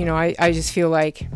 you 0.00 0.06
know, 0.06 0.16
I, 0.16 0.34
I 0.38 0.52
just 0.52 0.72
feel 0.72 0.88
like 0.88 1.28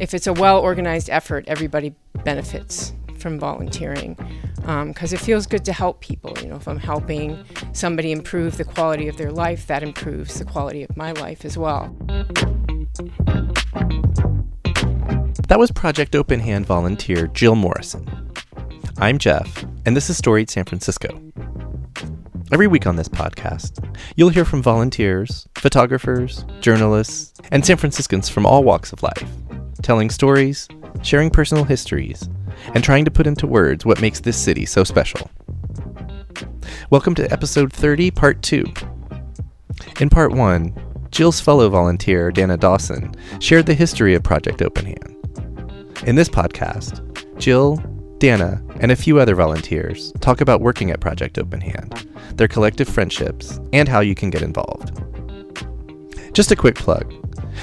if 0.00 0.12
it's 0.12 0.26
a 0.26 0.32
well 0.32 0.58
organized 0.58 1.08
effort, 1.08 1.44
everybody 1.46 1.94
benefits 2.24 2.92
from 3.20 3.38
volunteering 3.38 4.14
because 4.56 5.12
um, 5.12 5.16
it 5.16 5.20
feels 5.20 5.46
good 5.46 5.64
to 5.66 5.72
help 5.72 6.00
people. 6.00 6.36
You 6.42 6.48
know, 6.48 6.56
if 6.56 6.66
I'm 6.66 6.80
helping 6.80 7.44
somebody 7.72 8.10
improve 8.10 8.56
the 8.56 8.64
quality 8.64 9.06
of 9.06 9.18
their 9.18 9.30
life, 9.30 9.68
that 9.68 9.84
improves 9.84 10.40
the 10.40 10.44
quality 10.44 10.82
of 10.82 10.96
my 10.96 11.12
life 11.12 11.44
as 11.44 11.56
well. 11.56 11.94
That 15.46 15.60
was 15.60 15.70
Project 15.70 16.16
Open 16.16 16.40
Hand 16.40 16.66
volunteer 16.66 17.28
Jill 17.28 17.54
Morrison. 17.54 18.32
I'm 18.98 19.18
Jeff, 19.18 19.64
and 19.86 19.96
this 19.96 20.10
is 20.10 20.18
Storied 20.18 20.50
San 20.50 20.64
Francisco. 20.64 21.20
Every 22.52 22.66
week 22.66 22.86
on 22.86 22.96
this 22.96 23.08
podcast, 23.08 23.82
you'll 24.16 24.28
hear 24.28 24.44
from 24.44 24.62
volunteers, 24.62 25.48
photographers, 25.54 26.44
journalists, 26.60 27.32
and 27.50 27.64
San 27.64 27.78
Franciscans 27.78 28.28
from 28.28 28.44
all 28.44 28.62
walks 28.62 28.92
of 28.92 29.02
life, 29.02 29.24
telling 29.82 30.10
stories, 30.10 30.68
sharing 31.02 31.30
personal 31.30 31.64
histories, 31.64 32.28
and 32.74 32.84
trying 32.84 33.06
to 33.06 33.10
put 33.10 33.26
into 33.26 33.46
words 33.46 33.86
what 33.86 34.02
makes 34.02 34.20
this 34.20 34.36
city 34.36 34.66
so 34.66 34.84
special. 34.84 35.30
Welcome 36.90 37.14
to 37.14 37.32
episode 37.32 37.72
30, 37.72 38.10
part 38.10 38.42
2. 38.42 38.64
In 40.00 40.10
part 40.10 40.32
1, 40.32 41.08
Jill's 41.10 41.40
fellow 41.40 41.70
volunteer, 41.70 42.30
Dana 42.30 42.58
Dawson, 42.58 43.14
shared 43.40 43.64
the 43.64 43.74
history 43.74 44.14
of 44.14 44.22
Project 44.22 44.60
Open 44.60 44.84
Hand. 44.84 45.98
In 46.06 46.14
this 46.14 46.28
podcast, 46.28 47.00
Jill, 47.38 47.82
Dana, 48.18 48.62
and 48.80 48.90
a 48.90 48.96
few 48.96 49.18
other 49.18 49.34
volunteers 49.34 50.12
talk 50.20 50.40
about 50.40 50.60
working 50.60 50.90
at 50.90 51.00
Project 51.00 51.38
Open 51.38 51.60
Hand, 51.60 52.08
their 52.34 52.48
collective 52.48 52.88
friendships, 52.88 53.60
and 53.72 53.88
how 53.88 54.00
you 54.00 54.14
can 54.14 54.30
get 54.30 54.42
involved. 54.42 54.92
Just 56.32 56.50
a 56.50 56.56
quick 56.56 56.74
plug 56.74 57.12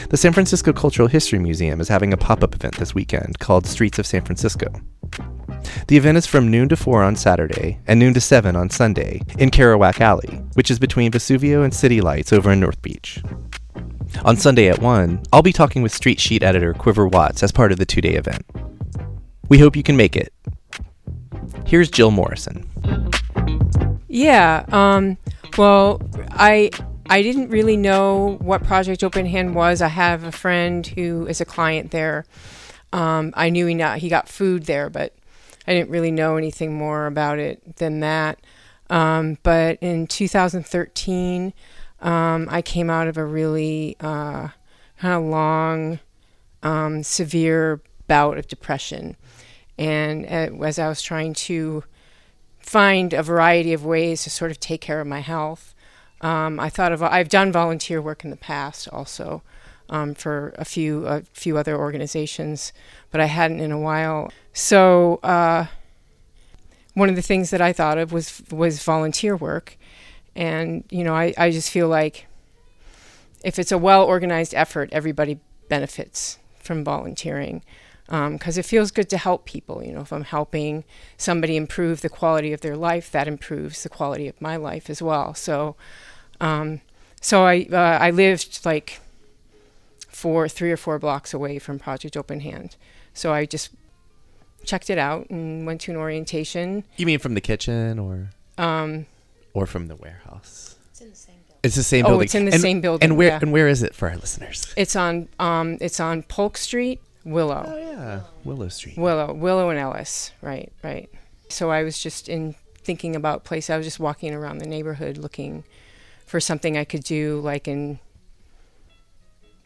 the 0.09 0.17
San 0.17 0.33
Francisco 0.33 0.73
Cultural 0.73 1.07
History 1.07 1.39
Museum 1.39 1.81
is 1.81 1.87
having 1.87 2.13
a 2.13 2.17
pop 2.17 2.43
up 2.43 2.55
event 2.55 2.77
this 2.77 2.95
weekend 2.95 3.39
called 3.39 3.65
Streets 3.65 3.99
of 3.99 4.05
San 4.05 4.23
Francisco. 4.23 4.67
The 5.87 5.97
event 5.97 6.17
is 6.17 6.25
from 6.25 6.49
noon 6.49 6.69
to 6.69 6.75
4 6.75 7.03
on 7.03 7.15
Saturday 7.15 7.79
and 7.87 7.99
noon 7.99 8.13
to 8.13 8.21
7 8.21 8.55
on 8.55 8.69
Sunday 8.69 9.21
in 9.37 9.51
Kerouac 9.51 9.99
Alley, 9.99 10.41
which 10.53 10.71
is 10.71 10.79
between 10.79 11.11
Vesuvio 11.11 11.63
and 11.63 11.73
City 11.73 12.01
Lights 12.01 12.33
over 12.33 12.51
in 12.51 12.59
North 12.59 12.81
Beach. 12.81 13.21
On 14.25 14.35
Sunday 14.35 14.69
at 14.69 14.79
1, 14.79 15.23
I'll 15.31 15.41
be 15.41 15.53
talking 15.53 15.81
with 15.81 15.93
Street 15.93 16.19
Sheet 16.19 16.43
editor 16.43 16.73
Quiver 16.73 17.07
Watts 17.07 17.43
as 17.43 17.51
part 17.51 17.71
of 17.71 17.77
the 17.77 17.85
two 17.85 18.01
day 18.01 18.15
event. 18.15 18.45
We 19.51 19.57
hope 19.57 19.75
you 19.75 19.83
can 19.83 19.97
make 19.97 20.15
it. 20.15 20.31
Here's 21.65 21.91
Jill 21.91 22.11
Morrison. 22.11 22.65
Yeah. 24.07 24.63
Um, 24.69 25.17
well, 25.57 26.01
I 26.29 26.71
I 27.09 27.21
didn't 27.21 27.49
really 27.49 27.75
know 27.75 28.37
what 28.39 28.63
Project 28.63 29.03
Open 29.03 29.25
Hand 29.25 29.53
was. 29.53 29.81
I 29.81 29.89
have 29.89 30.23
a 30.23 30.31
friend 30.31 30.87
who 30.87 31.27
is 31.27 31.41
a 31.41 31.45
client 31.45 31.91
there. 31.91 32.23
Um, 32.93 33.33
I 33.35 33.49
knew 33.49 33.65
he 33.65 33.73
not, 33.75 33.97
he 33.97 34.07
got 34.07 34.29
food 34.29 34.67
there, 34.67 34.89
but 34.89 35.13
I 35.67 35.73
didn't 35.73 35.89
really 35.89 36.11
know 36.11 36.37
anything 36.37 36.73
more 36.73 37.05
about 37.05 37.37
it 37.37 37.75
than 37.75 37.99
that. 37.99 38.39
Um, 38.89 39.37
but 39.43 39.79
in 39.81 40.07
2013, 40.07 41.53
um, 41.99 42.47
I 42.49 42.61
came 42.61 42.89
out 42.89 43.09
of 43.09 43.17
a 43.17 43.25
really 43.25 43.97
uh, 43.99 44.47
kind 44.97 45.13
of 45.13 45.23
long, 45.23 45.99
um, 46.63 47.03
severe 47.03 47.81
bout 48.07 48.37
of 48.37 48.47
depression. 48.47 49.17
And 49.77 50.25
uh, 50.25 50.63
as 50.63 50.79
I 50.79 50.87
was 50.87 51.01
trying 51.01 51.33
to 51.33 51.83
find 52.59 53.13
a 53.13 53.23
variety 53.23 53.73
of 53.73 53.85
ways 53.85 54.23
to 54.23 54.29
sort 54.29 54.51
of 54.51 54.59
take 54.59 54.81
care 54.81 55.01
of 55.01 55.07
my 55.07 55.19
health, 55.19 55.73
um, 56.21 56.59
I 56.59 56.69
thought 56.69 56.91
of 56.91 57.01
I've 57.01 57.29
done 57.29 57.51
volunteer 57.51 58.01
work 58.01 58.23
in 58.23 58.29
the 58.29 58.37
past 58.37 58.87
also 58.89 59.41
um, 59.89 60.13
for 60.13 60.53
a 60.57 60.65
few 60.65 61.05
a 61.05 61.21
few 61.33 61.57
other 61.57 61.77
organizations, 61.77 62.71
but 63.11 63.19
I 63.19 63.25
hadn't 63.25 63.59
in 63.59 63.71
a 63.71 63.79
while. 63.79 64.31
So 64.53 65.19
uh, 65.23 65.65
one 66.93 67.09
of 67.09 67.15
the 67.15 67.21
things 67.21 67.49
that 67.49 67.61
I 67.61 67.73
thought 67.73 67.97
of 67.97 68.11
was 68.11 68.41
was 68.51 68.83
volunteer 68.83 69.35
work, 69.35 69.77
and 70.35 70.83
you 70.89 71.03
know 71.03 71.15
I, 71.15 71.33
I 71.37 71.51
just 71.51 71.69
feel 71.69 71.87
like 71.87 72.27
if 73.43 73.57
it's 73.57 73.71
a 73.71 73.77
well 73.77 74.05
organized 74.05 74.53
effort, 74.55 74.89
everybody 74.91 75.39
benefits 75.67 76.37
from 76.59 76.83
volunteering 76.83 77.63
because 78.11 78.57
um, 78.57 78.59
it 78.59 78.65
feels 78.65 78.91
good 78.91 79.09
to 79.09 79.17
help 79.17 79.45
people. 79.45 79.81
You 79.81 79.93
know, 79.93 80.01
if 80.01 80.11
I'm 80.11 80.25
helping 80.25 80.83
somebody 81.15 81.55
improve 81.55 82.01
the 82.01 82.09
quality 82.09 82.51
of 82.51 82.59
their 82.59 82.75
life, 82.75 83.09
that 83.11 83.25
improves 83.25 83.83
the 83.83 83.89
quality 83.89 84.27
of 84.27 84.41
my 84.41 84.57
life 84.57 84.89
as 84.89 85.01
well. 85.01 85.33
So, 85.33 85.77
um, 86.41 86.81
so 87.21 87.45
I 87.45 87.67
uh, 87.71 87.97
I 88.01 88.11
lived 88.11 88.65
like 88.65 88.99
four, 90.09 90.49
three 90.49 90.73
or 90.73 90.77
four 90.77 90.99
blocks 90.99 91.33
away 91.33 91.57
from 91.57 91.79
Project 91.79 92.17
Open 92.17 92.41
Hand. 92.41 92.75
So 93.13 93.31
I 93.31 93.45
just 93.45 93.69
checked 94.65 94.89
it 94.89 94.97
out 94.97 95.29
and 95.29 95.65
went 95.65 95.79
to 95.81 95.91
an 95.91 95.97
orientation. 95.97 96.83
You 96.97 97.05
mean 97.05 97.19
from 97.19 97.33
the 97.33 97.41
kitchen 97.41 97.97
or 97.97 98.31
um, 98.57 99.05
or 99.53 99.65
from 99.65 99.87
the 99.87 99.95
warehouse? 99.95 100.75
It's 100.91 100.99
in 100.99 101.09
the 101.11 101.15
same 101.15 101.35
building. 101.35 101.59
It's 101.63 101.75
the 101.75 101.83
same 101.83 102.05
oh, 102.05 102.09
building. 102.09 102.25
it's 102.25 102.35
in 102.35 102.45
the 102.45 102.51
and, 102.51 102.61
same 102.61 102.81
building. 102.81 103.09
And 103.09 103.17
where 103.17 103.29
yeah. 103.29 103.39
and 103.41 103.53
where 103.53 103.69
is 103.69 103.83
it 103.83 103.95
for 103.95 104.09
our 104.09 104.17
listeners? 104.17 104.73
It's 104.75 104.97
on 104.97 105.29
um, 105.39 105.77
it's 105.79 106.01
on 106.01 106.23
Polk 106.23 106.57
Street, 106.57 106.99
Willow. 107.23 107.65
Oh 107.67 107.77
yeah, 107.77 108.21
Willow 108.43 108.69
Street. 108.69 108.97
Willow, 108.97 109.33
Willow 109.33 109.69
and 109.69 109.79
Ellis. 109.79 110.31
Right, 110.41 110.71
right. 110.83 111.09
So 111.49 111.69
I 111.69 111.83
was 111.83 111.99
just 111.99 112.29
in 112.29 112.55
thinking 112.83 113.15
about 113.15 113.43
place. 113.43 113.69
I 113.69 113.77
was 113.77 113.85
just 113.85 113.99
walking 113.99 114.33
around 114.33 114.57
the 114.57 114.65
neighborhood 114.65 115.17
looking 115.17 115.63
for 116.25 116.39
something 116.39 116.77
I 116.77 116.85
could 116.85 117.03
do, 117.03 117.39
like 117.39 117.67
in 117.67 117.99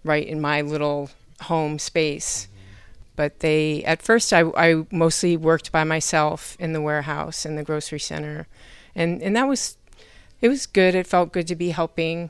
right 0.04 0.26
in 0.26 0.42
my 0.42 0.62
little 0.62 1.10
home 1.42 1.80
space. 1.80 2.48
But 3.16 3.40
they, 3.40 3.82
at 3.86 4.02
first, 4.02 4.34
I, 4.34 4.42
I 4.58 4.86
mostly 4.92 5.38
worked 5.38 5.72
by 5.72 5.86
myself 5.86 6.58
in 6.60 6.74
the 6.74 6.82
warehouse 6.82 7.46
and 7.46 7.58
the 7.58 7.64
grocery 7.64 8.00
center, 8.00 8.48
and 8.94 9.22
and 9.22 9.36
that 9.36 9.48
was, 9.48 9.78
it 10.42 10.50
was 10.50 10.66
good. 10.66 10.96
It 10.96 11.08
felt 11.08 11.32
good 11.32 11.48
to 11.48 11.56
be 11.56 11.70
helping. 11.70 12.30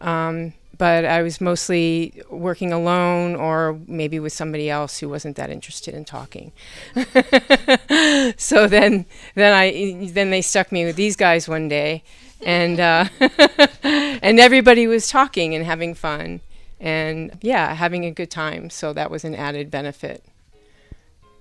Um, 0.00 0.54
but 0.76 1.04
I 1.04 1.22
was 1.22 1.40
mostly 1.40 2.22
working 2.30 2.72
alone 2.72 3.34
or 3.34 3.78
maybe 3.86 4.18
with 4.18 4.32
somebody 4.32 4.70
else 4.70 4.98
who 4.98 5.08
wasn't 5.08 5.36
that 5.36 5.50
interested 5.50 5.94
in 5.94 6.04
talking. 6.04 6.52
so 8.36 8.66
then 8.66 9.06
then 9.34 9.52
I 9.52 10.08
then 10.12 10.30
they 10.30 10.42
stuck 10.42 10.72
me 10.72 10.84
with 10.84 10.96
these 10.96 11.16
guys 11.16 11.48
one 11.48 11.68
day 11.68 12.02
and 12.44 12.78
uh, 12.78 13.06
and 13.82 14.38
everybody 14.38 14.86
was 14.86 15.08
talking 15.08 15.54
and 15.54 15.64
having 15.64 15.94
fun 15.94 16.40
and 16.80 17.38
yeah, 17.40 17.74
having 17.74 18.04
a 18.04 18.10
good 18.10 18.30
time. 18.30 18.70
So 18.70 18.92
that 18.92 19.10
was 19.10 19.24
an 19.24 19.34
added 19.34 19.70
benefit. 19.70 20.24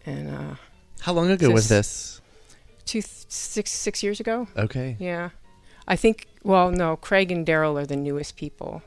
And 0.06 0.34
uh, 0.34 0.56
how 1.02 1.14
long 1.14 1.30
ago 1.30 1.50
was 1.50 1.70
this? 1.70 2.22
Two 2.86 3.02
six 3.02 3.72
six 3.72 4.04
years 4.04 4.20
ago. 4.20 4.48
Okay. 4.58 4.96
Yeah, 5.00 5.30
I 5.88 5.96
think. 5.96 6.28
Well, 6.44 6.72
no, 6.72 6.98
Craig 6.98 7.32
and 7.32 7.46
Daryl 7.46 7.82
are 7.82 7.86
the 7.86 7.96
newest 7.96 8.36
people. 8.36 8.82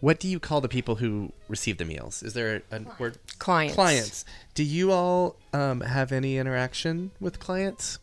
What 0.00 0.20
do 0.20 0.28
you 0.28 0.38
call 0.38 0.60
the 0.60 0.68
people 0.68 0.96
who 0.96 1.32
receive 1.48 1.78
the 1.78 1.84
meals? 1.84 2.22
Is 2.22 2.34
there 2.34 2.62
a, 2.70 2.76
a 2.76 2.80
word? 2.98 3.18
Clients. 3.38 3.74
Clients. 3.74 4.24
Do 4.54 4.62
you 4.62 4.92
all 4.92 5.36
um, 5.52 5.80
have 5.80 6.12
any 6.12 6.38
interaction 6.38 7.10
with 7.20 7.40
clients? 7.40 7.98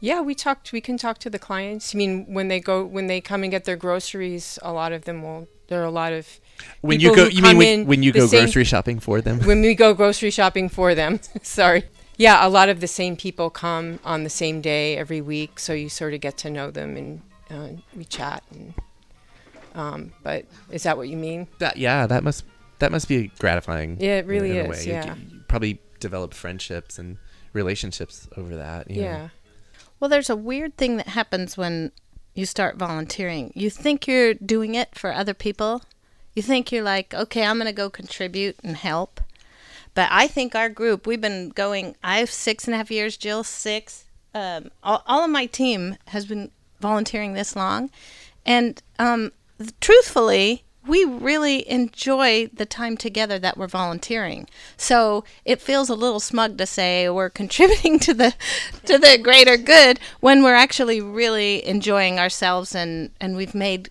Yeah, 0.00 0.20
we 0.20 0.34
talked. 0.34 0.72
We 0.72 0.80
can 0.80 0.98
talk 0.98 1.18
to 1.18 1.30
the 1.30 1.38
clients. 1.38 1.94
I 1.94 1.98
mean, 1.98 2.26
when 2.32 2.48
they 2.48 2.58
go, 2.58 2.84
when 2.84 3.06
they 3.06 3.20
come 3.20 3.44
and 3.44 3.52
get 3.52 3.64
their 3.64 3.76
groceries, 3.76 4.58
a 4.62 4.72
lot 4.72 4.92
of 4.92 5.04
them 5.04 5.22
will. 5.22 5.46
There 5.68 5.80
are 5.80 5.84
a 5.84 5.92
lot 5.92 6.12
of 6.12 6.40
when 6.80 6.98
you 6.98 7.14
go. 7.14 7.26
You 7.26 7.42
mean 7.42 7.56
when, 7.56 7.86
when 7.86 8.02
you 8.02 8.12
go 8.12 8.26
same, 8.26 8.44
grocery 8.44 8.64
shopping 8.64 8.98
for 8.98 9.20
them? 9.20 9.38
When 9.40 9.62
we 9.62 9.76
go 9.76 9.94
grocery 9.94 10.30
shopping 10.30 10.68
for 10.68 10.94
them. 10.94 11.20
Sorry. 11.42 11.84
Yeah, 12.16 12.46
a 12.46 12.48
lot 12.48 12.68
of 12.68 12.80
the 12.80 12.88
same 12.88 13.16
people 13.16 13.48
come 13.48 14.00
on 14.04 14.24
the 14.24 14.30
same 14.30 14.60
day 14.60 14.96
every 14.96 15.20
week, 15.20 15.58
so 15.58 15.72
you 15.72 15.88
sort 15.88 16.14
of 16.14 16.20
get 16.20 16.36
to 16.38 16.50
know 16.50 16.70
them 16.70 16.96
and 16.96 17.22
uh, 17.50 17.80
we 17.96 18.04
chat. 18.04 18.42
And, 18.50 18.74
um, 19.74 20.12
but 20.22 20.46
is 20.70 20.82
that 20.84 20.96
what 20.96 21.08
you 21.08 21.16
mean? 21.16 21.48
That 21.58 21.76
yeah, 21.76 22.06
that 22.06 22.24
must 22.24 22.44
that 22.78 22.90
must 22.90 23.08
be 23.08 23.30
gratifying. 23.38 23.96
Yeah, 24.00 24.18
it 24.18 24.26
really 24.26 24.58
is. 24.58 24.86
Yeah, 24.86 25.14
you, 25.14 25.22
you 25.30 25.40
probably 25.48 25.80
develop 26.00 26.34
friendships 26.34 26.98
and 26.98 27.18
relationships 27.52 28.28
over 28.36 28.56
that. 28.56 28.90
yeah. 28.90 29.16
Know. 29.16 29.30
Well, 30.00 30.08
there's 30.08 30.30
a 30.30 30.36
weird 30.36 30.76
thing 30.76 30.96
that 30.96 31.08
happens 31.08 31.56
when 31.56 31.92
you 32.34 32.44
start 32.46 32.76
volunteering. 32.76 33.52
You 33.54 33.70
think 33.70 34.08
you're 34.08 34.34
doing 34.34 34.74
it 34.74 34.96
for 34.96 35.12
other 35.12 35.34
people. 35.34 35.82
You 36.34 36.42
think 36.42 36.72
you're 36.72 36.82
like, 36.82 37.14
okay, 37.14 37.44
I'm 37.44 37.58
going 37.58 37.66
to 37.66 37.72
go 37.72 37.90
contribute 37.90 38.56
and 38.64 38.76
help. 38.76 39.20
But 39.94 40.08
I 40.10 40.26
think 40.26 40.54
our 40.54 40.68
group, 40.68 41.06
we've 41.06 41.20
been 41.20 41.50
going, 41.50 41.94
I 42.02 42.18
have 42.18 42.30
six 42.30 42.64
and 42.64 42.74
a 42.74 42.78
half 42.78 42.90
years, 42.90 43.16
Jill, 43.16 43.44
six. 43.44 44.06
Um, 44.34 44.70
all, 44.82 45.02
all, 45.06 45.22
of 45.22 45.30
my 45.30 45.46
team 45.46 45.98
has 46.08 46.24
been 46.24 46.50
volunteering 46.80 47.34
this 47.34 47.54
long. 47.54 47.90
And 48.46 48.82
um, 48.98 49.32
truthfully, 49.80 50.64
we 50.86 51.04
really 51.04 51.68
enjoy 51.70 52.48
the 52.52 52.66
time 52.66 52.96
together 52.96 53.38
that 53.38 53.56
we're 53.56 53.68
volunteering. 53.68 54.48
So 54.76 55.24
it 55.44 55.60
feels 55.60 55.88
a 55.88 55.94
little 55.94 56.20
smug 56.20 56.58
to 56.58 56.66
say 56.66 57.08
we're 57.08 57.30
contributing 57.42 57.98
to 58.00 58.14
the 58.14 58.34
to 58.86 58.98
the 58.98 59.18
greater 59.22 59.56
good 59.56 60.00
when 60.20 60.42
we're 60.42 60.54
actually 60.54 61.00
really 61.00 61.64
enjoying 61.66 62.18
ourselves 62.18 62.74
and 62.74 63.10
and 63.20 63.36
we've 63.36 63.54
made 63.54 63.90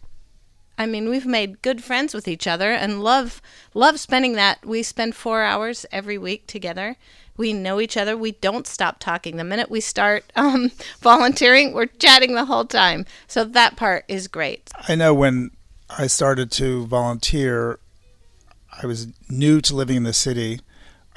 I 0.78 0.88
mean, 0.88 1.10
we've 1.10 1.28
made 1.28 1.62
good 1.62 1.84
friends 1.84 2.14
with 2.14 2.28
each 2.28 2.48
other 2.48 2.72
and 2.72 3.04
love 3.04 3.42
love 3.74 4.00
spending 4.00 4.34
that. 4.34 4.66
We 4.66 4.84
spend 4.84 5.16
4 5.16 5.44
hours 5.44 5.86
every 5.92 6.18
week 6.18 6.48
together. 6.48 6.98
We 7.38 7.54
know 7.54 7.80
each 7.80 7.98
other. 7.98 8.18
We 8.18 8.34
don't 8.34 8.68
stop 8.68 9.00
talking. 9.00 9.38
The 9.38 9.44
minute 9.44 9.70
we 9.70 9.80
start 9.80 10.32
um, 10.36 10.72
volunteering, 11.00 11.74
we're 11.74 11.86
chatting 11.86 12.34
the 12.36 12.46
whole 12.46 12.66
time. 12.66 13.06
So 13.28 13.44
that 13.46 13.78
part 13.78 14.06
is 14.08 14.28
great. 14.28 14.70
I 14.88 14.96
know 14.96 15.14
when 15.14 15.52
I 15.98 16.08
started 16.08 16.52
to 16.52 16.86
volunteer, 16.88 17.80
I 18.82 18.86
was 18.86 19.08
new 19.30 19.60
to 19.62 19.76
living 19.76 19.98
in 19.98 20.04
the 20.04 20.14
city. 20.14 20.62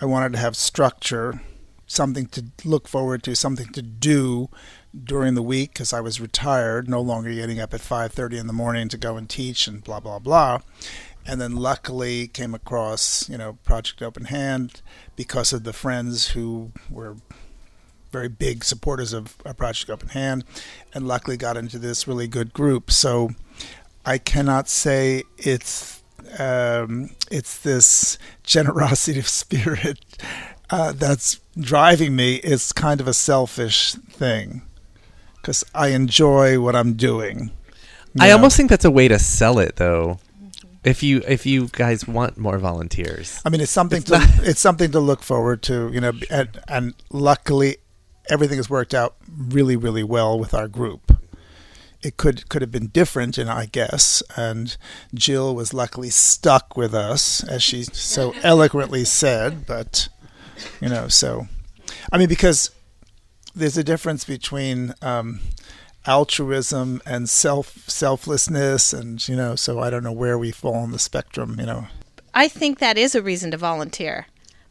I 0.00 0.04
wanted 0.04 0.32
to 0.32 0.38
have 0.38 0.56
structure, 0.56 1.40
something 1.86 2.26
to 2.28 2.46
look 2.64 2.88
forward 2.88 3.22
to, 3.22 3.36
something 3.36 3.68
to 3.68 3.82
do 3.82 4.48
during 5.04 5.34
the 5.34 5.42
week 5.42 5.72
because 5.72 5.92
I 5.92 6.00
was 6.00 6.20
retired, 6.20 6.88
no 6.88 7.00
longer 7.00 7.32
getting 7.32 7.60
up 7.60 7.72
at 7.72 7.80
5:30 7.80 8.38
in 8.38 8.46
the 8.48 8.52
morning 8.52 8.88
to 8.88 8.98
go 8.98 9.16
and 9.16 9.30
teach 9.30 9.68
and 9.68 9.82
blah 9.82 10.00
blah 10.00 10.18
blah. 10.18 10.60
And 11.24 11.40
then 11.40 11.56
luckily 11.56 12.26
came 12.26 12.54
across, 12.54 13.28
you 13.28 13.38
know, 13.38 13.58
Project 13.64 14.02
Open 14.02 14.24
Hand 14.24 14.82
because 15.14 15.52
of 15.52 15.62
the 15.62 15.72
friends 15.72 16.28
who 16.30 16.72
were 16.90 17.16
very 18.10 18.28
big 18.28 18.64
supporters 18.64 19.12
of 19.12 19.38
Project 19.56 19.90
Open 19.90 20.08
Hand 20.10 20.44
and 20.92 21.06
luckily 21.06 21.36
got 21.36 21.56
into 21.56 21.78
this 21.78 22.08
really 22.08 22.28
good 22.28 22.52
group. 22.52 22.90
So 22.90 23.30
I 24.06 24.18
cannot 24.18 24.68
say 24.68 25.24
it's 25.38 26.02
um, 26.38 27.10
it's 27.30 27.58
this 27.58 28.18
generosity 28.42 29.18
of 29.18 29.28
spirit 29.28 29.98
uh, 30.70 30.92
that's 30.92 31.40
driving 31.58 32.16
me. 32.16 32.36
It's 32.36 32.72
kind 32.72 33.00
of 33.00 33.08
a 33.08 33.14
selfish 33.14 33.92
thing 33.92 34.62
because 35.36 35.64
I 35.74 35.88
enjoy 35.88 36.60
what 36.60 36.74
I'm 36.74 36.94
doing. 36.94 37.50
I 38.18 38.28
know? 38.28 38.34
almost 38.34 38.56
think 38.56 38.70
that's 38.70 38.84
a 38.84 38.90
way 38.90 39.08
to 39.08 39.18
sell 39.18 39.58
it, 39.58 39.76
though. 39.76 40.18
If 40.84 41.02
you 41.02 41.22
if 41.26 41.46
you 41.46 41.68
guys 41.72 42.06
want 42.06 42.36
more 42.36 42.58
volunteers, 42.58 43.40
I 43.44 43.48
mean, 43.48 43.62
it's 43.62 43.72
something 43.72 43.98
it's 43.98 44.10
to 44.10 44.18
not- 44.18 44.28
it's 44.42 44.60
something 44.60 44.90
to 44.90 45.00
look 45.00 45.22
forward 45.22 45.62
to, 45.62 45.90
you 45.92 46.00
know. 46.00 46.12
And, 46.30 46.60
and 46.68 46.94
luckily, 47.10 47.78
everything 48.28 48.58
has 48.58 48.68
worked 48.68 48.92
out 48.92 49.16
really, 49.34 49.76
really 49.76 50.02
well 50.02 50.38
with 50.38 50.52
our 50.52 50.68
group 50.68 51.13
it 52.04 52.16
could 52.16 52.48
could 52.48 52.62
have 52.62 52.70
been 52.70 52.88
different, 52.88 53.38
and 53.38 53.48
I 53.50 53.66
guess. 53.66 54.22
And 54.36 54.76
Jill 55.14 55.54
was 55.54 55.72
luckily 55.74 56.10
stuck 56.10 56.76
with 56.76 56.94
us, 56.94 57.42
as 57.44 57.62
she 57.62 57.84
so 57.84 58.34
eloquently 58.42 59.04
said. 59.04 59.66
But 59.66 60.08
you 60.80 60.88
know, 60.88 61.08
so 61.08 61.48
I 62.12 62.18
mean, 62.18 62.28
because 62.28 62.70
there's 63.54 63.78
a 63.78 63.84
difference 63.84 64.24
between 64.24 64.94
um, 65.00 65.40
altruism 66.06 67.00
and 67.06 67.28
self 67.28 67.88
selflessness, 67.88 68.92
and 68.92 69.26
you 69.26 69.36
know, 69.36 69.56
so 69.56 69.80
I 69.80 69.90
don't 69.90 70.04
know 70.04 70.12
where 70.12 70.38
we 70.38 70.50
fall 70.50 70.76
on 70.76 70.92
the 70.92 70.98
spectrum. 70.98 71.56
You 71.58 71.66
know, 71.66 71.86
I 72.34 72.48
think 72.48 72.78
that 72.78 72.98
is 72.98 73.14
a 73.14 73.22
reason 73.22 73.50
to 73.52 73.56
volunteer 73.56 74.26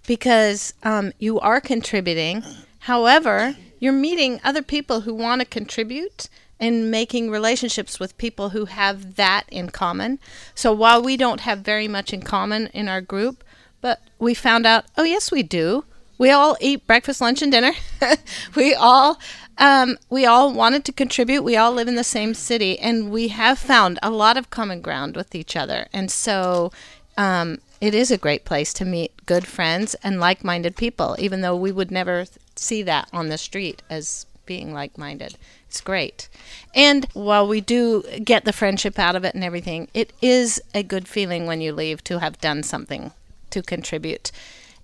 because 0.06 0.74
um, 0.84 1.14
you 1.18 1.40
are 1.40 1.62
contributing. 1.62 2.44
However, 2.80 3.56
you're 3.80 3.94
meeting 3.94 4.40
other 4.44 4.62
people 4.62 5.02
who 5.02 5.14
want 5.14 5.42
to 5.42 5.46
contribute 5.46 6.30
and 6.64 6.90
making 6.90 7.30
relationships 7.30 8.00
with 8.00 8.18
people 8.18 8.52
who 8.52 8.64
have 8.64 9.16
that 9.18 9.44
in 9.50 9.70
common. 9.70 10.18
So 10.56 10.72
while 10.72 11.04
we 11.04 11.18
don't 11.18 11.42
have 11.42 11.60
very 11.60 11.90
much 11.90 12.14
in 12.14 12.22
common 12.22 12.68
in 12.68 12.88
our 12.88 13.02
group, 13.02 13.44
but 13.82 14.00
we 14.18 14.34
found 14.34 14.66
out, 14.66 14.86
oh 14.98 15.04
yes, 15.04 15.30
we 15.30 15.44
do. 15.44 15.84
We 16.18 16.30
all 16.30 16.56
eat 16.62 16.88
breakfast, 16.88 17.20
lunch, 17.20 17.42
and 17.42 17.52
dinner. 17.52 17.74
we 18.56 18.74
all 18.74 19.20
um, 19.58 19.98
we 20.10 20.26
all 20.26 20.54
wanted 20.54 20.86
to 20.86 20.94
contribute. 20.94 21.44
We 21.44 21.58
all 21.58 21.74
live 21.74 21.90
in 21.90 21.96
the 21.96 22.04
same 22.04 22.34
city, 22.34 22.80
and 22.80 23.12
we 23.12 23.28
have 23.28 23.60
found 23.60 24.00
a 24.02 24.10
lot 24.10 24.38
of 24.38 24.50
common 24.50 24.80
ground 24.80 25.18
with 25.18 25.36
each 25.36 25.58
other. 25.58 25.88
And 25.92 26.10
so, 26.10 26.72
um, 27.18 27.60
it 27.82 27.94
is 27.94 28.10
a 28.10 28.18
great 28.18 28.46
place 28.46 28.72
to 28.76 28.86
meet 28.86 29.26
good 29.26 29.46
friends 29.46 29.96
and 29.96 30.18
like-minded 30.18 30.78
people. 30.78 31.18
Even 31.20 31.42
though 31.42 31.58
we 31.58 31.74
would 31.74 31.92
never 31.92 32.24
see 32.56 32.84
that 32.84 33.10
on 33.12 33.28
the 33.28 33.38
street 33.38 33.84
as 33.90 34.26
being 34.46 34.74
like-minded, 34.74 35.38
it's 35.74 35.82
great. 35.82 36.30
And 36.76 37.08
while 37.14 37.48
we 37.48 37.60
do 37.60 38.04
get 38.24 38.46
the 38.46 38.54
friendship 38.54 39.00
out 39.00 39.16
of 39.16 39.26
it 39.26 39.34
and 39.34 39.44
everything, 39.44 39.88
it 39.92 40.14
is 40.22 40.62
a 40.76 40.84
good 40.84 41.08
feeling 41.08 41.48
when 41.48 41.62
you 41.62 41.74
leave 41.74 42.04
to 42.04 42.20
have 42.20 42.40
done 42.40 42.62
something 42.62 43.12
to 43.50 43.64
contribute. 43.64 44.32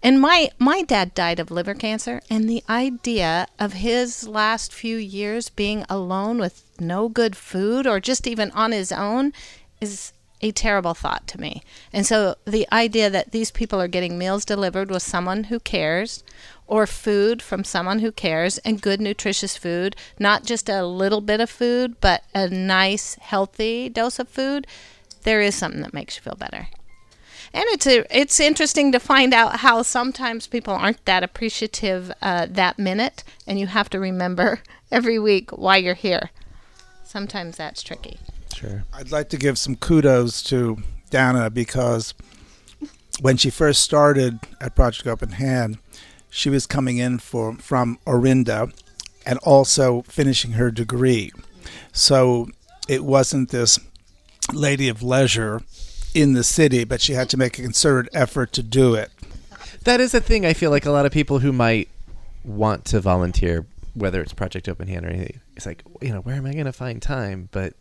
And 0.02 0.20
my 0.20 0.50
my 0.58 0.82
dad 0.82 1.14
died 1.14 1.40
of 1.40 1.52
liver 1.52 1.76
cancer 1.76 2.22
and 2.28 2.50
the 2.50 2.64
idea 2.68 3.46
of 3.60 3.74
his 3.74 4.28
last 4.28 4.74
few 4.74 4.98
years 4.98 5.50
being 5.50 5.86
alone 5.92 6.40
with 6.40 6.64
no 6.80 7.08
good 7.08 7.36
food 7.36 7.86
or 7.86 8.00
just 8.00 8.26
even 8.26 8.50
on 8.52 8.72
his 8.72 8.92
own 8.92 9.32
is 9.80 10.12
a 10.42 10.52
terrible 10.52 10.94
thought 10.94 11.28
to 11.28 11.40
me. 11.40 11.64
And 11.92 12.06
so 12.06 12.36
the 12.46 12.68
idea 12.72 13.10
that 13.10 13.32
these 13.32 13.52
people 13.52 13.82
are 13.82 13.88
getting 13.88 14.18
meals 14.18 14.46
delivered 14.46 14.90
with 14.90 15.04
someone 15.04 15.46
who 15.46 15.60
cares 15.60 16.24
or 16.68 16.86
food 16.86 17.42
from 17.42 17.64
someone 17.64 18.00
who 18.00 18.12
cares 18.12 18.60
and 18.60 18.82
good 18.82 19.02
nutritious 19.02 19.58
food, 19.58 19.96
not 20.20 20.46
just 20.46 20.70
a 20.70 20.86
little 20.86 21.22
bit 21.22 21.42
of 21.42 21.50
food, 21.50 22.00
but 22.00 22.24
a 22.34 22.48
nice 22.48 23.16
healthy 23.16 23.90
dose 23.90 24.20
of 24.20 24.30
food, 24.30 24.68
there 25.24 25.42
is 25.42 25.56
something 25.56 25.82
that 25.82 25.94
makes 25.94 26.16
you 26.16 26.22
feel 26.22 26.36
better. 26.36 26.68
And 27.54 27.66
it's 27.70 27.88
a, 27.88 28.06
it's 28.16 28.40
interesting 28.40 28.92
to 28.92 29.00
find 29.00 29.34
out 29.34 29.58
how 29.58 29.82
sometimes 29.82 30.46
people 30.46 30.74
aren't 30.74 31.04
that 31.06 31.24
appreciative 31.24 32.12
uh, 32.22 32.46
that 32.50 32.78
minute, 32.78 33.24
and 33.48 33.60
you 33.60 33.68
have 33.68 33.90
to 33.90 34.00
remember 34.00 34.62
every 34.92 35.18
week 35.18 35.50
why 35.52 35.78
you're 35.78 35.96
here. 35.96 36.30
Sometimes 37.04 37.58
that's 37.58 37.82
tricky. 37.82 38.20
Sure. 38.56 38.84
I'd 38.94 39.12
like 39.12 39.30
to 39.30 39.38
give 39.38 39.58
some 39.58 39.76
kudos 39.76 40.44
to 40.44 40.78
Dana 41.10 41.50
because 41.50 42.14
when 43.22 43.38
she 43.38 43.50
first 43.50 43.82
started 43.82 44.40
at 44.62 44.76
Project 44.76 45.08
Open 45.08 45.32
Hand, 45.32 45.78
she 46.30 46.50
was 46.50 46.66
coming 46.66 46.98
in 46.98 47.20
for, 47.20 47.56
from 47.56 48.00
Orinda 48.06 48.72
and 49.26 49.40
also 49.40 50.04
finishing 50.04 50.54
her 50.54 50.72
degree. 50.72 51.32
So 51.92 52.50
it 52.88 53.04
wasn't 53.04 53.50
this 53.50 53.80
lady 54.54 54.90
of 54.90 55.04
leisure 55.04 55.62
in 56.14 56.34
the 56.34 56.44
city, 56.44 56.84
but 56.84 57.02
she 57.02 57.14
had 57.14 57.30
to 57.30 57.38
make 57.38 57.60
a 57.60 57.62
concerted 57.62 58.10
effort 58.14 58.52
to 58.54 58.64
do 58.64 58.96
it. 58.96 59.12
That 59.84 60.00
is 60.00 60.14
a 60.14 60.22
thing 60.22 60.46
I 60.46 60.54
feel 60.54 60.72
like 60.72 60.86
a 60.86 60.92
lot 60.92 61.06
of 61.06 61.12
people 61.12 61.40
who 61.40 61.52
might 61.52 61.90
want 62.44 62.86
to 62.86 63.00
volunteer, 63.00 63.66
whether 63.94 64.22
it's 64.22 64.34
Project 64.34 64.68
Open 64.68 64.88
Hand 64.88 65.06
or 65.06 65.10
anything, 65.10 65.40
it's 65.56 65.66
like, 65.66 65.84
you 66.02 66.10
know, 66.10 66.22
where 66.22 66.36
am 66.36 66.46
I 66.46 66.54
going 66.54 66.66
to 66.66 66.74
find 66.74 67.02
time? 67.02 67.50
But 67.52 67.74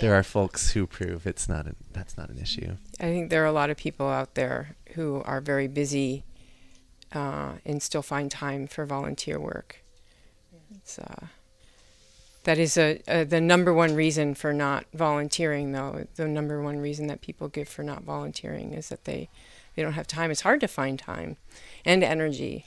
there 0.00 0.14
are 0.14 0.22
folks 0.22 0.72
who 0.72 0.86
prove 0.86 1.26
it's 1.26 1.48
not 1.48 1.66
a, 1.66 1.74
that's 1.92 2.16
not 2.16 2.30
an 2.30 2.38
issue. 2.38 2.76
I 3.00 3.04
think 3.04 3.30
there 3.30 3.42
are 3.42 3.46
a 3.46 3.52
lot 3.52 3.70
of 3.70 3.76
people 3.76 4.08
out 4.08 4.34
there 4.34 4.76
who 4.94 5.22
are 5.24 5.40
very 5.40 5.68
busy 5.68 6.24
uh, 7.12 7.54
and 7.64 7.82
still 7.82 8.02
find 8.02 8.30
time 8.30 8.66
for 8.66 8.84
volunteer 8.86 9.38
work. 9.38 9.82
It's, 10.74 10.98
uh, 10.98 11.26
that 12.44 12.58
is 12.58 12.76
a, 12.76 13.00
a, 13.08 13.24
the 13.24 13.40
number 13.40 13.72
one 13.72 13.94
reason 13.94 14.34
for 14.34 14.52
not 14.52 14.84
volunteering, 14.92 15.72
though. 15.72 16.06
The 16.16 16.28
number 16.28 16.62
one 16.62 16.78
reason 16.78 17.06
that 17.06 17.20
people 17.20 17.48
give 17.48 17.68
for 17.68 17.82
not 17.82 18.02
volunteering 18.02 18.74
is 18.74 18.88
that 18.90 19.04
they 19.04 19.28
they 19.74 19.82
don't 19.82 19.94
have 19.94 20.06
time. 20.06 20.30
It's 20.30 20.42
hard 20.42 20.60
to 20.60 20.68
find 20.68 20.98
time 20.98 21.36
and 21.84 22.04
energy 22.04 22.66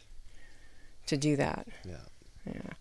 to 1.06 1.16
do 1.16 1.36
that. 1.38 1.68
Yeah. 1.86 1.96
Yeah. 2.46 2.74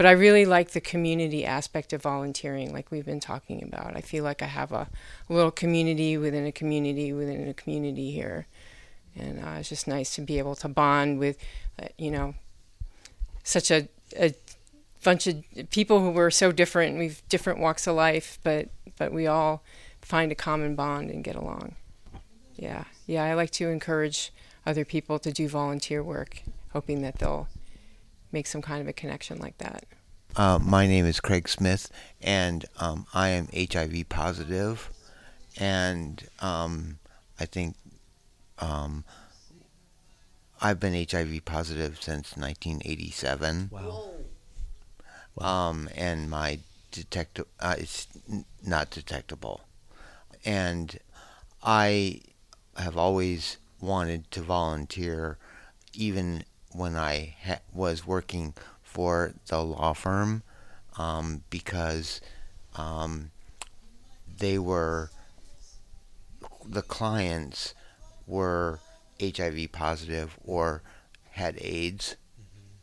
But 0.00 0.06
I 0.06 0.12
really 0.12 0.46
like 0.46 0.70
the 0.70 0.80
community 0.80 1.44
aspect 1.44 1.92
of 1.92 2.00
volunteering, 2.00 2.72
like 2.72 2.90
we've 2.90 3.04
been 3.04 3.20
talking 3.20 3.62
about. 3.62 3.94
I 3.94 4.00
feel 4.00 4.24
like 4.24 4.40
I 4.40 4.46
have 4.46 4.72
a, 4.72 4.88
a 5.28 5.30
little 5.30 5.50
community 5.50 6.16
within 6.16 6.46
a 6.46 6.52
community 6.52 7.12
within 7.12 7.46
a 7.46 7.52
community 7.52 8.10
here. 8.10 8.46
And 9.14 9.44
uh, 9.44 9.56
it's 9.58 9.68
just 9.68 9.86
nice 9.86 10.14
to 10.14 10.22
be 10.22 10.38
able 10.38 10.54
to 10.54 10.68
bond 10.68 11.18
with, 11.18 11.36
uh, 11.78 11.88
you 11.98 12.10
know, 12.10 12.34
such 13.44 13.70
a, 13.70 13.88
a 14.18 14.32
bunch 15.04 15.26
of 15.26 15.44
people 15.68 16.00
who 16.00 16.12
were 16.12 16.30
so 16.30 16.50
different. 16.50 16.96
We've 16.96 17.20
different 17.28 17.58
walks 17.58 17.86
of 17.86 17.94
life, 17.94 18.38
but 18.42 18.70
but 18.96 19.12
we 19.12 19.26
all 19.26 19.62
find 20.00 20.32
a 20.32 20.34
common 20.34 20.76
bond 20.76 21.10
and 21.10 21.22
get 21.22 21.36
along. 21.36 21.74
Yeah, 22.56 22.84
yeah. 23.06 23.24
I 23.24 23.34
like 23.34 23.50
to 23.50 23.68
encourage 23.68 24.32
other 24.64 24.86
people 24.86 25.18
to 25.18 25.30
do 25.30 25.46
volunteer 25.46 26.02
work, 26.02 26.42
hoping 26.72 27.02
that 27.02 27.18
they'll 27.18 27.48
make 28.32 28.46
some 28.46 28.62
kind 28.62 28.80
of 28.80 28.88
a 28.88 28.92
connection 28.92 29.38
like 29.38 29.58
that? 29.58 29.84
Uh, 30.36 30.58
my 30.62 30.86
name 30.86 31.06
is 31.06 31.20
Craig 31.20 31.48
Smith, 31.48 31.90
and 32.22 32.64
um, 32.78 33.06
I 33.12 33.30
am 33.30 33.48
HIV 33.52 34.08
positive, 34.08 34.90
and 35.58 36.24
um, 36.40 36.98
I 37.38 37.46
think 37.46 37.74
um, 38.60 39.04
I've 40.60 40.78
been 40.78 40.94
HIV 40.94 41.44
positive 41.44 42.00
since 42.00 42.36
1987. 42.36 43.70
Wow. 43.72 44.10
Um, 45.38 45.88
and 45.96 46.30
my 46.30 46.60
detect 46.92 47.40
uh, 47.60 47.74
it's 47.78 48.06
n- 48.30 48.44
not 48.64 48.90
detectable, 48.90 49.62
and 50.44 50.98
I 51.62 52.20
have 52.76 52.96
always 52.96 53.56
wanted 53.80 54.30
to 54.32 54.42
volunteer, 54.42 55.38
even 55.94 56.44
when 56.72 56.96
I 56.96 57.36
ha- 57.44 57.60
was 57.72 58.06
working 58.06 58.54
for 58.82 59.34
the 59.46 59.62
law 59.62 59.92
firm 59.92 60.42
um, 60.98 61.42
because 61.50 62.20
um, 62.76 63.30
they 64.38 64.58
were 64.58 65.10
the 66.66 66.82
clients 66.82 67.74
were 68.26 68.80
HIV 69.20 69.72
positive 69.72 70.38
or 70.44 70.82
had 71.32 71.56
AIDS 71.60 72.16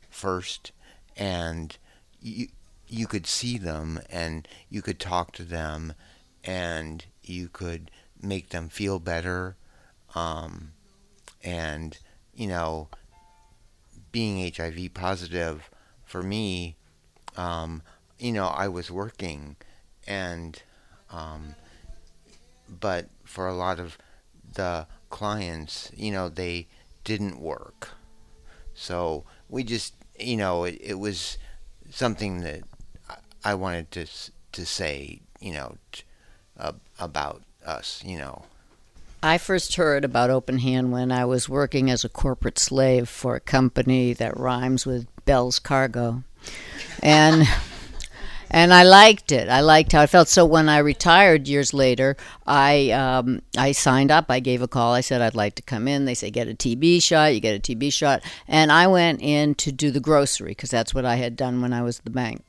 first, 0.09 0.71
and 1.15 1.77
you 2.21 2.47
you 2.87 3.05
could 3.05 3.27
see 3.27 3.57
them 3.57 3.99
and 4.09 4.47
you 4.69 4.81
could 4.81 4.99
talk 4.99 5.33
to 5.33 5.43
them 5.43 5.93
and 6.43 7.05
you 7.21 7.49
could 7.49 7.91
make 8.21 8.49
them 8.49 8.69
feel 8.69 8.99
better, 8.99 9.55
um, 10.15 10.71
and 11.43 11.97
you 12.33 12.47
know, 12.47 12.87
being 14.11 14.51
HIV 14.53 14.93
positive 14.93 15.69
for 16.05 16.23
me, 16.23 16.75
um, 17.35 17.81
you 18.19 18.31
know, 18.31 18.47
I 18.47 18.67
was 18.67 18.91
working 18.91 19.55
and 20.07 20.61
um, 21.11 21.55
but 22.67 23.07
for 23.23 23.47
a 23.47 23.53
lot 23.53 23.79
of 23.79 23.97
the 24.53 24.87
clients, 25.09 25.91
you 25.95 26.11
know, 26.11 26.29
they 26.29 26.67
didn't 27.03 27.39
work. 27.39 27.89
So 28.73 29.25
we 29.49 29.63
just, 29.63 29.93
you 30.19 30.37
know, 30.37 30.63
it, 30.65 30.77
it 30.81 30.99
was 30.99 31.37
something 31.89 32.41
that 32.41 32.61
I 33.43 33.53
wanted 33.55 33.91
to 33.91 34.07
to 34.53 34.65
say, 34.65 35.21
you 35.39 35.53
know, 35.53 35.77
t- 35.91 36.03
uh, 36.59 36.73
about 36.99 37.43
us, 37.65 38.03
you 38.05 38.17
know. 38.17 38.45
I 39.21 39.37
first 39.39 39.75
heard 39.75 40.05
about 40.05 40.29
Open 40.29 40.59
Hand 40.59 40.91
when 40.91 41.11
I 41.11 41.25
was 41.25 41.49
working 41.49 41.89
as 41.89 42.03
a 42.03 42.09
corporate 42.09 42.59
slave 42.59 43.09
for 43.09 43.35
a 43.35 43.39
company 43.39 44.13
that 44.13 44.37
rhymes 44.37 44.85
with 44.85 45.07
Bell's 45.25 45.57
Cargo. 45.57 46.23
And 47.01 47.47
and 48.51 48.73
I 48.73 48.83
liked 48.83 49.31
it. 49.31 49.49
I 49.49 49.61
liked 49.61 49.91
how 49.91 50.03
it 50.03 50.09
felt. 50.09 50.27
So 50.27 50.45
when 50.45 50.69
I 50.69 50.77
retired 50.77 51.47
years 51.47 51.73
later, 51.73 52.15
I 52.45 52.91
um, 52.91 53.41
I 53.57 53.71
signed 53.71 54.11
up. 54.11 54.25
I 54.29 54.39
gave 54.39 54.61
a 54.61 54.67
call. 54.67 54.93
I 54.93 55.01
said 55.01 55.21
I'd 55.21 55.35
like 55.35 55.55
to 55.55 55.63
come 55.63 55.87
in. 55.87 56.05
They 56.05 56.13
say 56.13 56.29
get 56.29 56.47
a 56.47 56.53
TB 56.53 57.01
shot. 57.01 57.33
You 57.33 57.39
get 57.39 57.55
a 57.55 57.75
TB 57.75 57.91
shot, 57.91 58.23
and 58.47 58.71
I 58.71 58.85
went 58.85 59.21
in 59.21 59.55
to 59.55 59.71
do 59.71 59.89
the 59.89 59.99
grocery 59.99 60.51
because 60.51 60.69
that's 60.69 60.93
what 60.93 61.05
I 61.05 61.15
had 61.15 61.35
done 61.35 61.61
when 61.61 61.73
I 61.73 61.81
was 61.81 61.99
at 61.99 62.05
the 62.05 62.11
bank. 62.11 62.43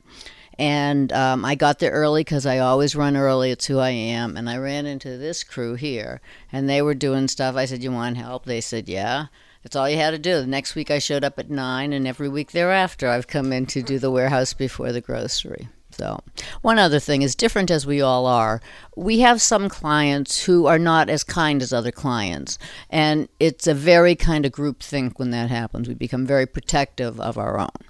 And 0.59 1.13
um, 1.13 1.45
I 1.45 1.55
got 1.55 1.79
there 1.79 1.91
early 1.91 2.21
because 2.21 2.45
I 2.45 2.59
always 2.59 2.93
run 2.93 3.15
early. 3.15 3.49
It's 3.49 3.67
who 3.67 3.79
I 3.79 3.91
am. 3.91 4.35
And 4.35 4.49
I 4.49 4.57
ran 4.57 4.85
into 4.85 5.17
this 5.17 5.41
crew 5.41 5.75
here, 5.75 6.19
and 6.51 6.69
they 6.69 6.81
were 6.81 6.93
doing 6.93 7.29
stuff. 7.29 7.55
I 7.55 7.63
said, 7.63 7.81
"You 7.81 7.93
want 7.93 8.17
help?" 8.17 8.45
They 8.45 8.59
said, 8.59 8.89
"Yeah." 8.89 9.27
That's 9.63 9.75
all 9.75 9.89
you 9.89 9.97
had 9.97 10.11
to 10.11 10.19
do. 10.19 10.41
The 10.41 10.47
next 10.47 10.75
week 10.75 10.91
I 10.91 10.99
showed 10.99 11.23
up 11.23 11.39
at 11.39 11.49
nine, 11.49 11.93
and 11.93 12.05
every 12.05 12.27
week 12.29 12.51
thereafter 12.51 13.07
I've 13.07 13.27
come 13.27 13.51
in 13.53 13.65
to 13.67 13.81
do 13.81 13.99
the 13.99 14.11
warehouse 14.11 14.53
before 14.53 14.91
the 14.91 15.01
grocery. 15.01 15.69
So, 15.91 16.21
one 16.61 16.77
other 16.77 16.99
thing 16.99 17.23
is 17.23 17.35
different 17.35 17.71
as 17.71 17.85
we 17.85 18.01
all 18.01 18.25
are, 18.25 18.61
we 18.95 19.19
have 19.19 19.41
some 19.41 19.67
clients 19.67 20.43
who 20.43 20.65
are 20.65 20.79
not 20.79 21.09
as 21.09 21.23
kind 21.23 21.61
as 21.61 21.73
other 21.73 21.91
clients. 21.91 22.57
And 22.89 23.27
it's 23.39 23.67
a 23.67 23.73
very 23.73 24.15
kind 24.15 24.45
of 24.45 24.51
group 24.51 24.81
think 24.81 25.19
when 25.19 25.31
that 25.31 25.49
happens. 25.49 25.87
We 25.87 25.93
become 25.93 26.25
very 26.25 26.45
protective 26.45 27.19
of 27.19 27.37
our 27.37 27.59
own. 27.59 27.88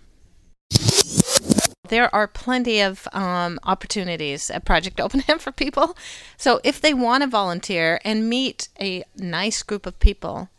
There 1.89 2.13
are 2.13 2.27
plenty 2.27 2.81
of 2.81 3.07
um, 3.13 3.59
opportunities 3.63 4.51
at 4.51 4.63
Project 4.63 5.01
Open 5.01 5.19
Hand 5.21 5.41
for 5.41 5.51
people. 5.51 5.97
So 6.37 6.61
if 6.63 6.79
they 6.79 6.93
want 6.93 7.23
to 7.23 7.27
volunteer 7.27 7.99
and 8.05 8.29
meet 8.29 8.69
a 8.79 9.03
nice 9.15 9.63
group 9.63 9.85
of 9.85 9.99
people, 9.99 10.49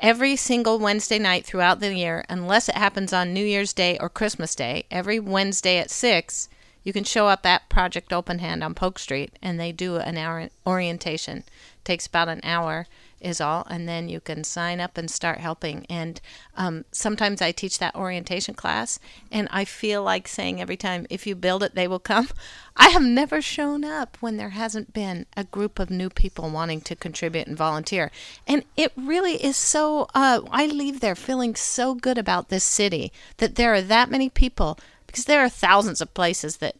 every 0.00 0.34
single 0.34 0.78
Wednesday 0.78 1.18
night 1.18 1.46
throughout 1.46 1.78
the 1.78 1.94
year, 1.94 2.24
unless 2.28 2.68
it 2.68 2.74
happens 2.74 3.12
on 3.12 3.32
New 3.32 3.44
Year's 3.44 3.72
Day 3.72 3.98
or 4.00 4.08
Christmas 4.08 4.56
Day, 4.56 4.84
every 4.90 5.20
Wednesday 5.20 5.78
at 5.78 5.90
6, 5.90 6.48
you 6.82 6.92
can 6.92 7.04
show 7.04 7.28
up 7.28 7.46
at 7.46 7.68
Project 7.68 8.12
Open 8.12 8.40
Hand 8.40 8.64
on 8.64 8.74
Polk 8.74 8.98
Street 8.98 9.38
and 9.40 9.60
they 9.60 9.70
do 9.70 9.96
an 9.96 10.18
hour 10.18 10.48
orientation. 10.66 11.44
takes 11.84 12.06
about 12.06 12.28
an 12.28 12.40
hour 12.42 12.86
is 13.20 13.40
all, 13.40 13.66
and 13.68 13.88
then 13.88 14.08
you 14.08 14.20
can 14.20 14.44
sign 14.44 14.80
up 14.80 14.96
and 14.96 15.10
start 15.10 15.38
helping. 15.38 15.86
And 15.88 16.20
um, 16.56 16.84
sometimes 16.92 17.42
I 17.42 17.52
teach 17.52 17.78
that 17.78 17.94
orientation 17.94 18.54
class, 18.54 18.98
and 19.30 19.48
I 19.50 19.64
feel 19.64 20.02
like 20.02 20.28
saying 20.28 20.60
every 20.60 20.76
time, 20.76 21.06
if 21.10 21.26
you 21.26 21.34
build 21.34 21.62
it, 21.62 21.74
they 21.74 21.88
will 21.88 21.98
come. 21.98 22.28
I 22.76 22.88
have 22.88 23.02
never 23.02 23.42
shown 23.42 23.84
up 23.84 24.16
when 24.20 24.36
there 24.36 24.50
hasn't 24.50 24.92
been 24.92 25.26
a 25.36 25.44
group 25.44 25.78
of 25.78 25.90
new 25.90 26.10
people 26.10 26.48
wanting 26.48 26.80
to 26.82 26.94
contribute 26.96 27.46
and 27.46 27.56
volunteer. 27.56 28.10
And 28.46 28.64
it 28.76 28.92
really 28.96 29.42
is 29.42 29.56
so, 29.56 30.06
uh, 30.14 30.42
I 30.50 30.66
leave 30.66 31.00
there 31.00 31.16
feeling 31.16 31.56
so 31.56 31.94
good 31.94 32.18
about 32.18 32.48
this 32.48 32.64
city 32.64 33.12
that 33.38 33.56
there 33.56 33.74
are 33.74 33.82
that 33.82 34.10
many 34.10 34.28
people 34.28 34.78
because 35.08 35.24
there 35.24 35.42
are 35.42 35.48
thousands 35.48 36.00
of 36.00 36.14
places 36.14 36.58
that 36.58 36.76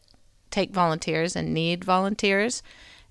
take 0.51 0.71
volunteers 0.71 1.35
and 1.35 1.53
need 1.53 1.85
volunteers. 1.85 2.63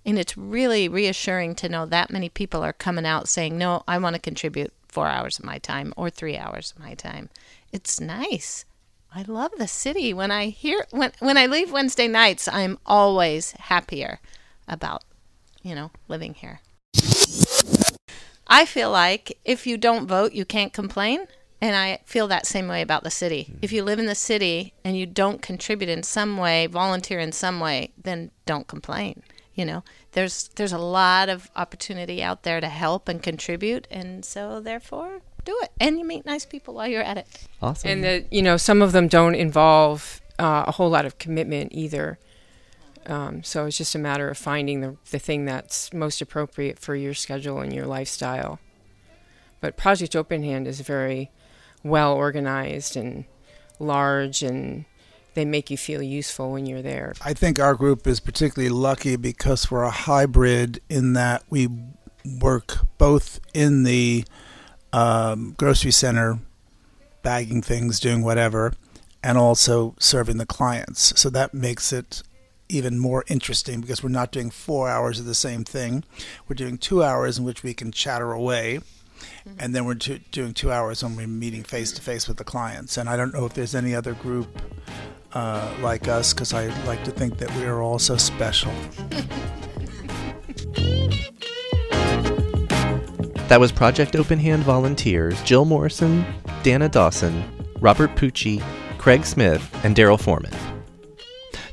And 0.07 0.17
it's 0.17 0.37
really 0.37 0.87
reassuring 0.87 1.55
to 1.55 1.67
know 1.67 1.85
that 1.85 2.09
many 2.09 2.29
people 2.29 2.63
are 2.63 2.71
coming 2.71 3.05
out 3.05 3.27
saying, 3.27 3.57
No, 3.57 3.83
I 3.89 3.97
want 3.97 4.15
to 4.15 4.21
contribute 4.21 4.71
four 4.87 5.07
hours 5.07 5.37
of 5.37 5.43
my 5.43 5.57
time 5.57 5.93
or 5.97 6.09
three 6.09 6.37
hours 6.37 6.71
of 6.71 6.81
my 6.81 6.93
time. 6.93 7.29
It's 7.73 7.99
nice. 7.99 8.63
I 9.13 9.23
love 9.23 9.51
the 9.57 9.67
city. 9.67 10.13
When 10.13 10.31
I 10.31 10.47
hear 10.47 10.85
when 10.91 11.11
when 11.19 11.37
I 11.37 11.45
leave 11.45 11.73
Wednesday 11.73 12.07
nights, 12.07 12.47
I'm 12.47 12.79
always 12.85 13.51
happier 13.51 14.21
about, 14.65 15.03
you 15.61 15.75
know, 15.75 15.91
living 16.07 16.35
here. 16.35 16.61
I 18.47 18.65
feel 18.65 18.89
like 18.89 19.37
if 19.43 19.67
you 19.67 19.77
don't 19.77 20.07
vote, 20.07 20.31
you 20.31 20.45
can't 20.45 20.71
complain. 20.71 21.27
And 21.59 21.75
I 21.75 21.99
feel 22.05 22.27
that 22.27 22.45
same 22.45 22.67
way 22.67 22.81
about 22.81 23.03
the 23.03 23.11
city. 23.11 23.43
Hmm. 23.43 23.57
If 23.61 23.73
you 23.73 23.83
live 23.83 23.99
in 23.99 24.05
the 24.05 24.15
city 24.15 24.73
and 24.85 24.95
you 24.97 25.05
don't 25.05 25.41
contribute 25.41 25.89
in 25.89 26.03
some 26.03 26.37
way, 26.37 26.67
volunteer 26.67 27.19
in 27.19 27.33
some 27.33 27.59
way, 27.59 27.91
then 28.01 28.31
don't 28.45 28.67
complain. 28.67 29.23
You 29.57 29.65
know, 29.65 29.83
there's 30.11 30.49
there's 30.49 30.71
a 30.71 30.77
lot 30.77 31.29
of 31.29 31.49
opportunity 31.55 32.21
out 32.21 32.43
there 32.43 32.61
to 32.61 32.69
help 32.69 33.09
and 33.09 33.21
contribute, 33.21 33.87
and 33.89 34.23
so 34.23 34.61
therefore 34.61 35.21
do 35.43 35.57
it. 35.63 35.71
And 35.79 35.97
you 35.97 36.05
meet 36.05 36.27
nice 36.27 36.45
people 36.45 36.75
while 36.75 36.87
you're 36.87 37.01
at 37.01 37.17
it. 37.17 37.27
Awesome. 37.59 37.89
And 37.89 38.03
that 38.03 38.31
you 38.31 38.43
know, 38.43 38.55
some 38.57 38.83
of 38.83 38.91
them 38.91 39.07
don't 39.07 39.33
involve 39.33 40.21
uh, 40.37 40.65
a 40.67 40.71
whole 40.73 40.91
lot 40.91 41.07
of 41.07 41.17
commitment 41.17 41.71
either. 41.73 42.19
Um, 43.07 43.41
so 43.41 43.65
it's 43.65 43.77
just 43.77 43.95
a 43.95 43.99
matter 43.99 44.29
of 44.29 44.37
finding 44.37 44.81
the 44.81 44.95
the 45.09 45.17
thing 45.17 45.45
that's 45.45 45.91
most 45.91 46.21
appropriate 46.21 46.77
for 46.77 46.95
your 46.95 47.15
schedule 47.15 47.59
and 47.59 47.73
your 47.73 47.87
lifestyle. 47.87 48.59
But 49.59 49.75
Project 49.75 50.15
Open 50.15 50.43
Hand 50.43 50.67
is 50.67 50.81
very 50.81 51.31
well 51.83 52.13
organized 52.13 52.95
and 52.95 53.25
large 53.79 54.43
and 54.43 54.85
they 55.37 55.45
make 55.45 55.69
you 55.69 55.77
feel 55.77 56.01
useful 56.01 56.51
when 56.51 56.65
you're 56.65 56.81
there. 56.81 57.13
I 57.23 57.33
think 57.33 57.59
our 57.59 57.75
group 57.75 58.07
is 58.07 58.19
particularly 58.19 58.73
lucky 58.73 59.15
because 59.15 59.69
we're 59.69 59.83
a 59.83 59.91
hybrid 59.91 60.81
in 60.89 61.13
that 61.13 61.43
we 61.49 61.69
work 62.41 62.79
both 62.97 63.39
in 63.53 63.83
the 63.83 64.25
um, 64.91 65.53
grocery 65.57 65.91
center, 65.91 66.39
bagging 67.21 67.61
things, 67.61 67.99
doing 67.99 68.23
whatever, 68.23 68.73
and 69.23 69.37
also 69.37 69.95
serving 69.99 70.37
the 70.37 70.45
clients. 70.45 71.19
So 71.19 71.29
that 71.29 71.53
makes 71.53 71.93
it 71.93 72.23
even 72.69 72.97
more 72.97 73.23
interesting 73.27 73.79
because 73.79 74.03
we're 74.03 74.09
not 74.09 74.31
doing 74.31 74.49
four 74.49 74.89
hours 74.89 75.19
of 75.19 75.25
the 75.25 75.35
same 75.35 75.63
thing. 75.63 76.03
We're 76.47 76.55
doing 76.55 76.77
two 76.77 77.03
hours 77.03 77.37
in 77.37 77.45
which 77.45 77.63
we 77.63 77.73
can 77.73 77.91
chatter 77.91 78.31
away 78.31 78.79
Mm-hmm. 79.47 79.57
and 79.59 79.75
then 79.75 79.85
we're 79.85 79.95
do- 79.95 80.19
doing 80.31 80.53
two 80.53 80.71
hours 80.71 81.03
when 81.03 81.15
we're 81.15 81.27
meeting 81.27 81.63
face 81.63 81.91
to 81.93 82.01
face 82.01 82.27
with 82.27 82.37
the 82.37 82.43
clients. 82.43 82.97
And 82.97 83.09
I 83.09 83.15
don't 83.15 83.33
know 83.33 83.45
if 83.45 83.53
there's 83.53 83.75
any 83.75 83.95
other 83.95 84.13
group 84.13 84.61
uh, 85.33 85.73
like 85.81 86.07
us 86.07 86.33
because 86.33 86.53
I 86.53 86.67
like 86.85 87.03
to 87.03 87.11
think 87.11 87.37
that 87.37 87.53
we 87.55 87.65
are 87.65 87.81
all 87.81 87.99
so 87.99 88.17
special. 88.17 88.71
That 93.47 93.59
was 93.61 93.71
Project 93.71 94.15
Open 94.15 94.39
Hand 94.39 94.63
volunteers 94.63 95.41
Jill 95.43 95.63
Morrison, 95.63 96.25
Dana 96.63 96.89
Dawson, 96.89 97.43
Robert 97.79 98.15
Pucci, 98.15 98.61
Craig 98.97 99.25
Smith, 99.25 99.63
and 99.85 99.95
Daryl 99.95 100.19
Foreman. 100.19 100.51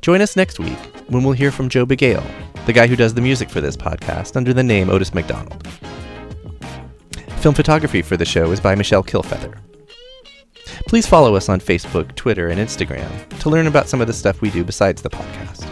Join 0.00 0.20
us 0.20 0.36
next 0.36 0.60
week 0.60 0.78
when 1.08 1.24
we'll 1.24 1.32
hear 1.32 1.50
from 1.50 1.68
Joe 1.68 1.84
Bagale, 1.84 2.24
the 2.66 2.72
guy 2.72 2.86
who 2.86 2.94
does 2.94 3.14
the 3.14 3.20
music 3.20 3.50
for 3.50 3.60
this 3.60 3.76
podcast 3.76 4.36
under 4.36 4.52
the 4.52 4.62
name 4.62 4.88
Otis 4.88 5.14
McDonald. 5.14 5.66
Film 7.38 7.54
photography 7.54 8.02
for 8.02 8.16
the 8.16 8.24
show 8.24 8.52
is 8.52 8.60
by 8.60 8.74
Michelle 8.74 9.02
Kilfeather. 9.02 9.58
Please 10.86 11.06
follow 11.06 11.34
us 11.34 11.48
on 11.48 11.60
Facebook, 11.60 12.14
Twitter, 12.14 12.48
and 12.48 12.60
Instagram 12.60 13.28
to 13.40 13.50
learn 13.50 13.66
about 13.66 13.88
some 13.88 14.00
of 14.00 14.06
the 14.06 14.12
stuff 14.12 14.40
we 14.40 14.50
do 14.50 14.64
besides 14.64 15.02
the 15.02 15.10
podcast. 15.10 15.68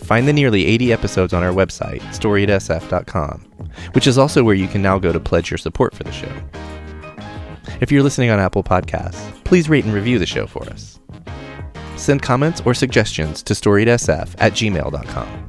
Find 0.00 0.28
the 0.28 0.32
nearly 0.32 0.66
80 0.66 0.92
episodes 0.92 1.32
on 1.32 1.42
our 1.42 1.52
website, 1.52 2.00
storiedsf.com, 2.12 3.40
which 3.92 4.06
is 4.06 4.18
also 4.18 4.44
where 4.44 4.54
you 4.54 4.68
can 4.68 4.80
now 4.80 4.98
go 4.98 5.12
to 5.12 5.18
pledge 5.18 5.50
your 5.50 5.58
support 5.58 5.94
for 5.94 6.04
the 6.04 6.12
show. 6.12 6.32
If 7.80 7.90
you're 7.90 8.04
listening 8.04 8.30
on 8.30 8.38
Apple 8.38 8.62
Podcasts, 8.62 9.44
please 9.44 9.68
rate 9.68 9.84
and 9.84 9.92
review 9.92 10.18
the 10.18 10.26
show 10.26 10.46
for 10.46 10.62
us. 10.68 11.00
Send 11.96 12.22
comments 12.22 12.62
or 12.64 12.74
suggestions 12.74 13.42
to 13.42 13.54
storiedsf 13.54 14.34
at 14.38 14.52
gmail.com. 14.52 15.48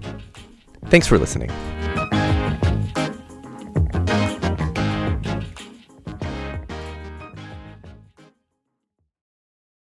Thanks 0.88 1.08
for 1.08 1.18
listening. 1.18 1.52